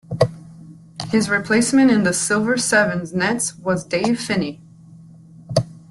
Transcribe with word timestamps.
His 1.11 1.29
replacement 1.29 1.91
in 1.91 2.01
the 2.01 2.11
Silver 2.11 2.57
Seven's 2.57 3.13
nets 3.13 3.55
was 3.59 3.85
Dave 3.85 4.17
Finnie. 4.19 4.59